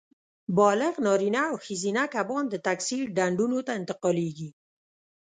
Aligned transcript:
بالغ 0.59 0.93
نارینه 1.05 1.41
او 1.51 1.55
ښځینه 1.65 2.03
کبان 2.15 2.43
د 2.49 2.55
تکثیر 2.67 3.03
ډنډونو 3.17 3.59
ته 3.67 3.71
انتقالېږي. 3.79 4.49